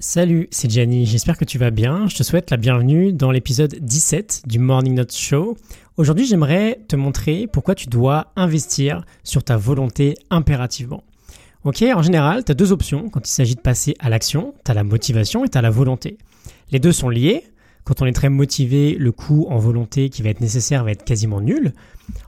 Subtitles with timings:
[0.00, 2.08] Salut, c'est Gianni, j'espère que tu vas bien.
[2.08, 5.56] Je te souhaite la bienvenue dans l'épisode 17 du Morning Note Show.
[5.96, 11.04] Aujourd'hui, j'aimerais te montrer pourquoi tu dois investir sur ta volonté impérativement.
[11.62, 14.52] Ok, en général, tu as deux options quand il s'agit de passer à l'action.
[14.64, 16.18] Tu la motivation et tu la volonté.
[16.72, 17.44] Les deux sont liés.
[17.84, 21.04] Quand on est très motivé, le coût en volonté qui va être nécessaire va être
[21.04, 21.72] quasiment nul.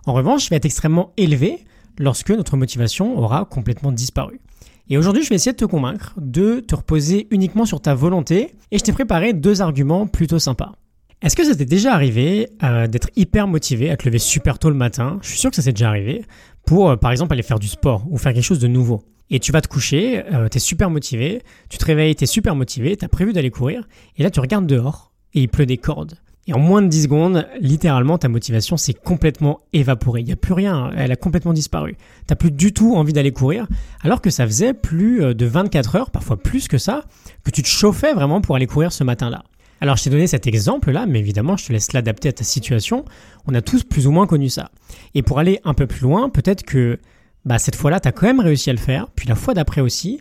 [0.04, 1.64] En revanche, il va être extrêmement élevé
[1.98, 4.40] lorsque notre motivation aura complètement disparu.
[4.88, 8.54] Et aujourd'hui, je vais essayer de te convaincre de te reposer uniquement sur ta volonté
[8.70, 10.74] et je t'ai préparé deux arguments plutôt sympas.
[11.22, 14.68] Est-ce que ça t'est déjà arrivé euh, d'être hyper motivé, à te lever super tôt
[14.68, 15.18] le matin?
[15.22, 16.24] Je suis sûr que ça s'est déjà arrivé
[16.64, 19.02] pour, euh, par exemple, aller faire du sport ou faire quelque chose de nouveau.
[19.28, 22.96] Et tu vas te coucher, euh, t'es super motivé, tu te réveilles, t'es super motivé,
[22.96, 26.18] t'as prévu d'aller courir, et là tu regardes dehors et il pleut des cordes.
[26.48, 30.20] Et en moins de 10 secondes, littéralement, ta motivation s'est complètement évaporée.
[30.20, 31.96] Il n'y a plus rien, elle a complètement disparu.
[32.26, 33.66] T'as plus du tout envie d'aller courir,
[34.02, 37.04] alors que ça faisait plus euh, de 24 heures, parfois plus que ça,
[37.44, 39.42] que tu te chauffais vraiment pour aller courir ce matin-là.
[39.80, 43.04] Alors je t'ai donné cet exemple-là, mais évidemment je te laisse l'adapter à ta situation.
[43.46, 44.70] On a tous plus ou moins connu ça.
[45.14, 46.98] Et pour aller un peu plus loin, peut-être que
[47.44, 49.80] bah, cette fois-là, tu as quand même réussi à le faire, puis la fois d'après
[49.80, 50.20] aussi,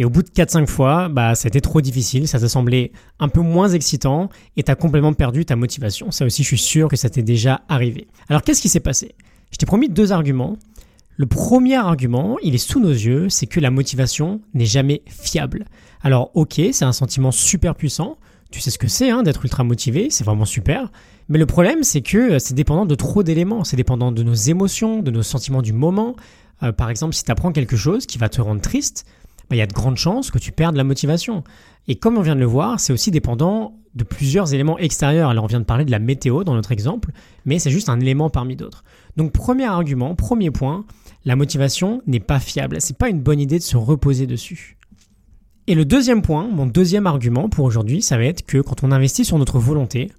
[0.00, 3.42] et au bout de 4-5 fois, bah, c'était trop difficile, ça t'a semblé un peu
[3.42, 6.10] moins excitant et t'as complètement perdu ta motivation.
[6.10, 8.08] Ça aussi, je suis sûr que ça t'est déjà arrivé.
[8.30, 9.14] Alors, qu'est-ce qui s'est passé?
[9.52, 10.56] Je t'ai promis deux arguments.
[11.18, 15.66] Le premier argument, il est sous nos yeux, c'est que la motivation n'est jamais fiable.
[16.00, 18.16] Alors, ok, c'est un sentiment super puissant.
[18.50, 20.90] Tu sais ce que c'est hein, d'être ultra motivé, c'est vraiment super.
[21.28, 23.64] Mais le problème, c'est que c'est dépendant de trop d'éléments.
[23.64, 26.16] C'est dépendant de nos émotions, de nos sentiments du moment.
[26.62, 29.04] Euh, par exemple, si tu apprends quelque chose qui va te rendre triste,
[29.56, 31.44] il y a de grandes chances que tu perdes la motivation.
[31.88, 35.30] Et comme on vient de le voir, c'est aussi dépendant de plusieurs éléments extérieurs.
[35.30, 37.10] Alors on vient de parler de la météo dans notre exemple,
[37.44, 38.84] mais c'est juste un élément parmi d'autres.
[39.16, 40.84] Donc premier argument, premier point,
[41.24, 42.76] la motivation n'est pas fiable.
[42.80, 44.78] C'est pas une bonne idée de se reposer dessus.
[45.66, 48.92] Et le deuxième point, mon deuxième argument pour aujourd'hui, ça va être que quand on
[48.92, 50.10] investit sur notre volonté,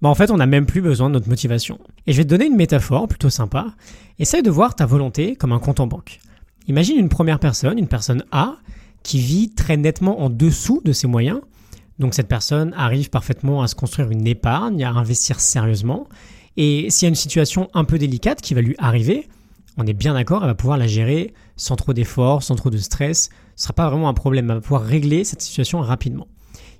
[0.00, 1.78] bah en fait on n'a même plus besoin de notre motivation.
[2.06, 3.74] Et je vais te donner une métaphore plutôt sympa.
[4.18, 6.20] Essaye de voir ta volonté comme un compte en banque.
[6.68, 8.56] Imagine une première personne, une personne A,
[9.02, 11.40] qui vit très nettement en dessous de ses moyens.
[11.98, 16.06] Donc cette personne arrive parfaitement à se construire une épargne, à investir sérieusement.
[16.58, 19.28] Et s'il y a une situation un peu délicate qui va lui arriver,
[19.78, 22.78] on est bien d'accord, elle va pouvoir la gérer sans trop d'efforts, sans trop de
[22.78, 23.30] stress.
[23.56, 26.28] Ce ne sera pas vraiment un problème, elle va pouvoir régler cette situation rapidement.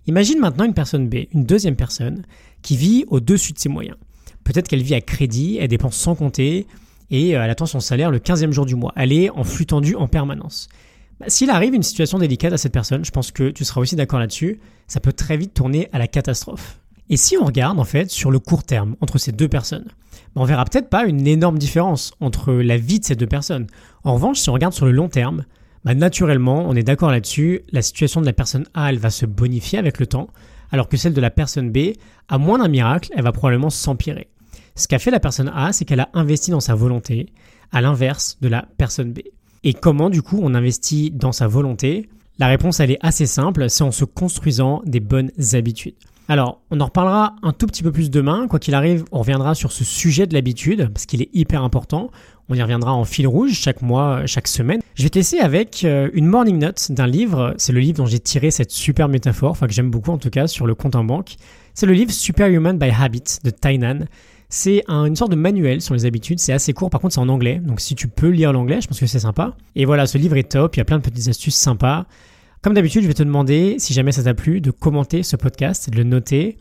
[0.07, 2.25] Imagine maintenant une personne B, une deuxième personne,
[2.61, 3.97] qui vit au-dessus de ses moyens.
[4.45, 6.67] Peut-être qu'elle vit à crédit, elle dépense sans compter,
[7.11, 8.93] et euh, elle attend son salaire le 15e jour du mois.
[8.97, 10.69] Elle est en flux tendu en permanence.
[11.21, 13.97] Bah, s'il arrive une situation délicate à cette personne, je pense que tu seras aussi
[13.97, 16.81] d'accord là-dessus, ça peut très vite tourner à la catastrophe.
[17.11, 19.87] Et si on regarde en fait sur le court terme entre ces deux personnes,
[20.35, 23.67] bah, on verra peut-être pas une énorme différence entre la vie de ces deux personnes.
[24.05, 25.45] En revanche, si on regarde sur le long terme,
[25.85, 29.27] bah, naturellement, on est d'accord là-dessus, la situation de la personne A, elle va se
[29.27, 30.29] bonifier avec le temps,
[30.71, 31.95] alors que celle de la personne B,
[32.29, 34.29] à moins d'un miracle, elle va probablement s'empirer.
[34.79, 37.27] Ce qu'a fait la personne A, c'est qu'elle a investi dans sa volonté,
[37.73, 39.19] à l'inverse de la personne B.
[39.65, 42.09] Et comment du coup on investit dans sa volonté?
[42.39, 45.97] La réponse elle est assez simple, c'est en se construisant des bonnes habitudes.
[46.31, 48.47] Alors, on en reparlera un tout petit peu plus demain.
[48.49, 52.11] Quoi qu'il arrive, on reviendra sur ce sujet de l'habitude, parce qu'il est hyper important.
[52.51, 54.81] On y reviendra en fil rouge chaque mois, chaque semaine.
[54.95, 57.55] Je vais tester avec euh, une morning note d'un livre.
[57.57, 60.31] C'est le livre dont j'ai tiré cette super métaphore, enfin que j'aime beaucoup en tout
[60.31, 61.37] cas, sur le compte en banque.
[61.73, 64.01] C'est le livre Superhuman by Habit de Tainan.
[64.49, 67.29] C'est une sorte de manuel sur les habitudes, c'est assez court, par contre c'est en
[67.29, 69.57] anglais, donc si tu peux lire l'anglais, je pense que c'est sympa.
[69.77, 72.07] Et voilà, ce livre est top, il y a plein de petites astuces sympas.
[72.63, 75.91] Comme d'habitude, je vais te demander, si jamais ça t'a plu, de commenter ce podcast,
[75.91, 76.59] de le noter.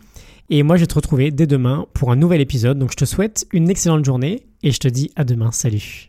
[0.49, 2.77] Et moi, je vais te retrouver dès demain pour un nouvel épisode.
[2.77, 5.51] Donc, je te souhaite une excellente journée et je te dis à demain.
[5.51, 6.06] Salut.